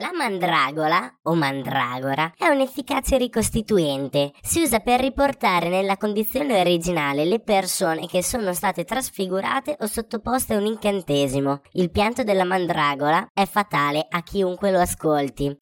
La 0.00 0.12
mandragola 0.12 1.12
o 1.22 1.34
mandragora 1.34 2.32
è 2.38 2.46
un 2.46 2.60
efficace 2.60 3.16
ricostituente. 3.16 4.30
Si 4.40 4.62
usa 4.62 4.78
per 4.78 5.00
riportare 5.00 5.68
nella 5.68 5.96
condizione 5.96 6.60
originale 6.60 7.24
le 7.24 7.40
persone 7.40 8.06
che 8.06 8.22
sono 8.22 8.52
state 8.52 8.84
trasfigurate 8.84 9.76
o 9.80 9.86
sottoposte 9.86 10.54
a 10.54 10.58
un 10.58 10.66
incantesimo. 10.66 11.62
Il 11.72 11.90
pianto 11.90 12.22
della 12.22 12.44
mandragola 12.44 13.26
è 13.34 13.44
fatale 13.44 14.06
a 14.08 14.22
chiunque 14.22 14.70
lo 14.70 14.78
ascolti. 14.78 15.56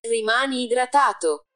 Rimani 0.00 0.62
idratato. 0.62 1.48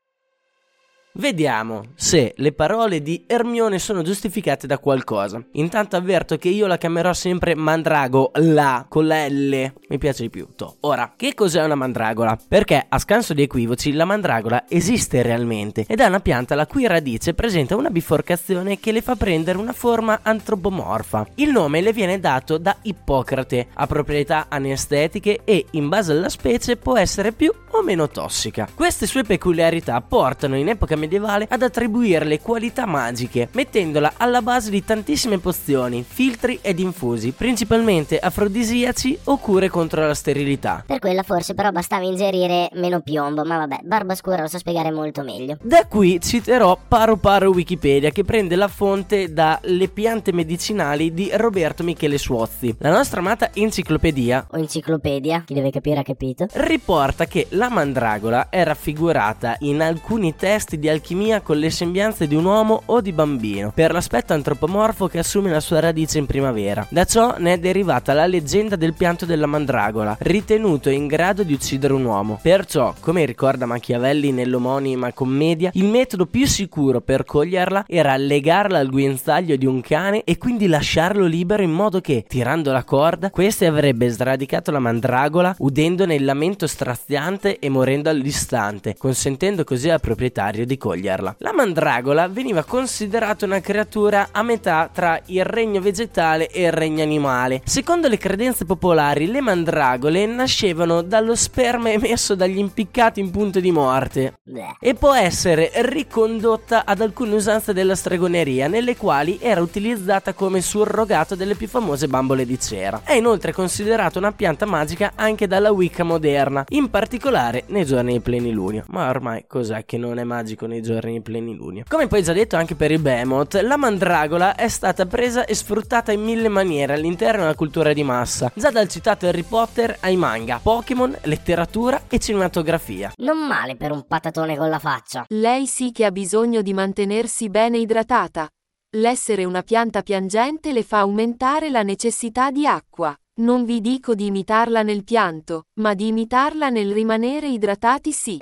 Vediamo 1.21 1.83
se 1.97 2.33
le 2.37 2.53
parole 2.53 3.03
di 3.03 3.25
Ermione 3.27 3.81
sono 3.81 4.03
giustificate 4.03 4.69
da 4.69 4.79
qualcosa. 4.79 5.43
Intanto 5.55 5.97
avverto 5.97 6.37
che 6.37 6.49
io 6.49 6.69
la 6.69 6.79
chiamerò 6.79 7.13
sempre 7.13 7.57
mandrago, 7.57 8.31
la, 8.35 8.87
con 8.89 9.09
la 9.09 9.27
L. 9.27 9.73
Mi 9.89 9.99
piace 9.99 10.23
di 10.23 10.31
più. 10.31 10.47
To. 10.55 10.77
Ora, 10.83 11.15
che 11.17 11.35
cos'è 11.35 11.65
una 11.65 11.75
mandragola? 11.75 12.39
Perché, 12.47 12.87
a 12.89 12.99
scanso 13.01 13.35
di 13.35 13.43
equivoci, 13.43 13.95
la 13.95 14.05
mandragola 14.05 14.67
esiste 14.69 15.23
realmente 15.23 15.87
ed 15.89 15.99
è 15.99 16.07
una 16.07 16.21
pianta 16.21 16.55
la 16.55 16.69
cui 16.69 16.87
radice 16.87 17.35
presenta 17.35 17.75
una 17.75 17.91
biforcazione 17.91 18.79
che 18.79 18.93
le 18.93 19.03
fa 19.03 19.17
prendere 19.17 19.59
una 19.59 19.73
forma 19.73 20.21
antropomorfa. 20.23 21.27
Il 21.35 21.51
nome 21.51 21.81
le 21.81 21.93
viene 21.93 22.21
dato 22.21 22.59
da 22.59 22.77
Ippocrate, 22.81 23.67
ha 23.75 23.87
proprietà 23.89 24.47
anestetiche 24.49 25.41
e, 25.43 25.67
in 25.73 25.89
base 25.89 26.13
alla 26.13 26.29
specie, 26.29 26.77
può 26.77 26.97
essere 26.97 27.33
più 27.33 27.53
o 27.71 27.83
meno 27.83 28.09
tossica. 28.09 28.69
Queste 28.73 29.07
sue 29.07 29.25
peculiarità 29.25 30.01
portano 30.01 30.57
in 30.57 30.69
epoca 30.69 30.95
medievale 30.95 31.07
ad 31.17 31.63
attribuirle 31.63 32.41
qualità 32.41 32.87
magiche, 32.87 33.49
mettendola 33.53 34.13
alla 34.17 34.43
base 34.43 34.71
di 34.71 34.85
tantissime 34.85 35.39
pozioni, 35.39 36.05
filtri 36.07 36.59
ed 36.63 36.79
infusi, 36.79 37.33
principalmente 37.33 38.19
afrodisiaci 38.19 39.19
o 39.25 39.39
cure 39.39 39.69
contro 39.69 40.07
la 40.07 40.15
sterilità. 40.15 40.85
Per 40.87 40.99
quella 40.99 41.23
forse 41.23 41.55
però 41.55 41.71
bastava 41.71 42.05
ingerire 42.05 42.69
meno 42.75 43.01
piombo, 43.01 43.45
ma 43.45 43.57
vabbè, 43.59 43.81
Barba 43.83 44.15
Scura 44.15 44.43
lo 44.43 44.49
sa 44.49 44.59
spiegare 44.59 44.91
molto 44.91 45.23
meglio. 45.23 45.57
Da 45.63 45.87
qui 45.87 46.21
citerò 46.21 46.79
Paro 46.87 47.17
Paro 47.17 47.51
Wikipedia 47.51 48.11
che 48.11 48.25
prende 48.25 48.57
la 48.57 48.69
fonte 48.69 49.33
dalle 49.33 49.89
piante 49.89 50.33
medicinali 50.33 51.15
di 51.15 51.31
Roberto 51.33 51.83
Michele 51.83 52.19
Suozzi. 52.19 52.75
La 52.79 52.91
nostra 52.91 53.21
amata 53.21 53.51
enciclopedia 53.53 54.47
O 54.51 54.59
enciclopedia, 54.59 55.43
chi 55.47 55.55
deve 55.55 55.71
capire 55.71 56.01
ha 56.01 56.03
capito. 56.03 56.47
riporta 56.53 57.27
che 57.27 57.47
la 57.51 57.69
mandragola 57.69 58.49
è 58.49 58.63
raffigurata 58.65 59.57
in 59.61 59.81
alcuni 59.81 60.35
testi 60.37 60.79
di 60.79 60.88
alchimia 60.89 61.41
con 61.41 61.59
le 61.59 61.71
sembianze 61.71 62.27
di 62.27 62.35
un 62.35 62.45
uomo 62.45 62.83
o 62.87 63.01
di 63.01 63.13
bambino, 63.13 63.73
per 63.75 63.93
l'aspetto 63.93 64.33
antropomorfo 64.33 65.09
che 65.09 65.19
assume 65.19 65.51
la 65.51 65.61
sua 65.61 65.81
radice 65.81 66.19
in 66.19 66.27
primavera. 66.27 66.87
Da 66.91 67.05
ciò 67.05 67.37
ne 67.39 67.55
è 67.55 67.59
derivata 67.59 68.13
la 68.13 68.27
leggenda 68.27 68.77
del 68.77 68.95
pianto 68.95 69.27
della 69.27 69.47
mandragola, 69.47 70.17
ritenuto 70.21 70.91
in 70.91 71.07
grado 71.07 71.43
di 71.43 71.53
uccidere 71.53 71.93
un 71.93 72.05
uomo. 72.05 72.39
Perciò, 72.41 72.95
come 73.01 73.25
ricorda 73.25 73.67
Machiavelli 73.67 74.33
nell'omonima 74.33 75.13
commedia, 75.13 75.71
il 75.75 75.87
metodo 75.87 76.27
più 76.27 76.47
sicuro 76.47 77.01
per 77.01 77.25
coglierla 77.25 77.85
era 77.87 78.17
legarla 78.17 78.79
al 78.79 78.89
guinzaglio 78.89 79.57
di 79.57 79.67
un 79.67 79.81
cane 79.81 80.23
e 80.25 80.39
quindi 80.39 80.67
lasciarlo 80.67 81.27
libero 81.27 81.63
in 81.63 81.73
modo 81.73 82.01
che, 82.01 82.25
tirando 82.27 82.73
la 82.73 82.85
corda, 82.85 83.31
questa 83.31 83.67
avrebbe 83.67 84.09
sradicato 84.09 84.71
la 84.71 84.79
mandragola, 84.79 85.55
udendone 85.59 86.15
il 86.15 86.25
lamento 86.25 86.67
straziante 86.67 87.59
e 87.59 87.69
morendo 87.69 88.09
all'istante, 88.09 88.97
consentendo 88.97 89.65
così 89.65 89.91
al 89.91 90.01
proprietario 90.01 90.65
di 90.65 90.78
coglierla. 90.79 91.37
La 91.41 91.53
mandragola 91.53 92.29
veniva 92.29 92.65
considerata 92.65 93.45
una 93.45 93.61
creatura 93.61 94.29
a 94.33 94.43
metà 94.43 94.89
tra 94.91 95.21
il 95.27 95.45
regno 95.45 95.81
vegetale 95.81 96.49
e 96.49 96.63
il 96.63 96.73
regno 96.73 97.03
animale. 97.03 97.61
Secondo 97.65 98.09
le 98.09 98.17
credenze 98.17 98.65
popolari, 98.65 99.27
le 99.27 99.41
mandragole 99.41 100.25
nascevano 100.25 101.03
dallo 101.03 101.35
sperma 101.35 101.91
emesso 101.91 102.35
dagli 102.35 102.59
impiccati 102.59 103.21
in 103.21 103.31
punto 103.31 103.61
di 103.61 103.71
morte 103.71 104.39
e 104.81 104.95
può 104.95 105.13
essere 105.15 105.71
ricondotta 105.75 106.85
ad 106.85 107.01
alcune 107.01 107.35
usanze 107.35 107.73
della 107.73 107.95
stregoneria, 107.95 108.69
nelle 108.69 108.97
quali 108.97 109.39
era 109.41 109.61
utilizzata 109.61 110.33
come 110.33 110.61
surrogato 110.61 111.35
delle 111.35 111.55
più 111.55 111.67
famose 111.67 112.07
bambole 112.07 112.47
di 112.47 112.59
cera. 112.59 113.03
È 113.05 113.15
inoltre 113.15 113.53
considerata 113.53 114.19
una 114.19 114.33
pianta 114.33 114.65
magica 114.65 115.13
anche 115.17 115.47
dalla 115.47 115.73
Wicca 115.73 116.05
moderna, 116.05 116.65
in 116.69 116.89
particolare 116.91 117.65
nei 117.67 117.85
giorni 117.85 118.13
di 118.13 118.21
plenilunio. 118.21 118.85
Ma 118.89 119.09
ormai 119.09 119.45
cos'è 119.47 119.85
che 119.85 119.99
non 119.99 120.19
è 120.19 120.25
magico 120.25 120.67
nei 120.69 120.83
giorni 120.83 121.15
di 121.15 121.21
plenilunio? 121.21 121.83
Come 121.89 122.07
poi 122.07 122.23
già 122.23 122.33
detto 122.33 122.55
anche 122.55 122.77
per 122.77 122.93
il 122.93 123.01
Behemoth, 123.01 123.55
la 123.63 123.77
mandragola 123.77 124.55
è 124.55 124.69
stata 124.69 125.07
presa 125.07 125.45
e 125.45 125.55
sfruttata 125.55 126.13
in 126.13 126.23
mille 126.23 126.49
maniere 126.49 126.93
all'interno 126.93 127.41
della 127.41 127.57
cultura 127.57 127.93
di 127.93 128.05
massa, 128.05 128.53
già 128.55 128.71
dal 128.71 128.89
citato 128.89 129.27
Harry 129.27 129.43
Potter 129.43 129.97
ai 130.01 130.17
manga, 130.17 130.61
Pokémon, 130.63 131.17
letteratura 131.23 132.03
e 132.09 132.21
cinematografia. 132.21 133.13
Non 133.17 133.45
male 133.47 133.75
per 133.75 133.91
un 133.91 134.07
patatone 134.07 134.57
con 134.57 134.69
la 134.69 134.79
faccia. 134.79 135.25
Lei 135.29 135.67
sì 135.67 135.91
che 135.91 136.05
ha 136.05 136.13
bisogno 136.13 136.63
di 136.63 136.73
mantenersi 136.73 137.49
bene 137.49 137.79
idratata. 137.79 138.49
L'essere 138.97 139.45
una 139.45 139.63
pianta 139.63 140.03
piangente 140.03 140.73
le 140.73 140.83
fa 140.83 141.01
aumentare 141.01 141.69
la 141.69 141.83
necessità 141.83 142.51
di 142.51 142.67
acqua. 142.67 143.15
Non 143.41 143.65
vi 143.65 143.81
dico 143.81 144.15
di 144.15 144.27
imitarla 144.27 144.83
nel 144.83 145.05
pianto, 145.05 145.67
ma 145.75 145.95
di 145.95 146.09
imitarla 146.09 146.71
nel 146.71 146.93
rimanere 146.93 147.49
idratati 147.49 148.13
sì. 148.13 148.39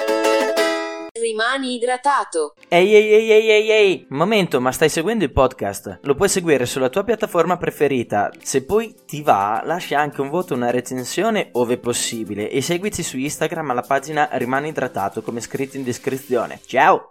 Rimani 1.20 1.74
idratato. 1.74 2.54
Ehi 2.68 2.94
ehi 2.94 3.12
ehi 3.12 3.30
ehi 3.30 3.50
ehi 3.50 3.70
ehi, 3.70 4.06
momento, 4.10 4.60
ma 4.60 4.72
stai 4.72 4.88
seguendo 4.88 5.24
il 5.24 5.32
podcast? 5.32 6.00
Lo 6.02 6.14
puoi 6.14 6.28
seguire 6.28 6.66
sulla 6.66 6.88
tua 6.88 7.04
piattaforma 7.04 7.56
preferita. 7.56 8.30
Se 8.42 8.64
poi 8.64 8.94
ti 9.06 9.22
va, 9.22 9.62
lascia 9.64 9.98
anche 9.98 10.20
un 10.20 10.28
voto, 10.28 10.54
una 10.54 10.70
recensione 10.70 11.48
ove 11.52 11.78
possibile 11.78 12.50
e 12.50 12.60
seguici 12.60 13.02
su 13.02 13.16
Instagram 13.16 13.70
alla 13.70 13.82
pagina 13.82 14.28
Rimani 14.32 14.68
idratato 14.68 15.22
come 15.22 15.40
scritto 15.40 15.76
in 15.76 15.84
descrizione. 15.84 16.60
Ciao! 16.66 17.04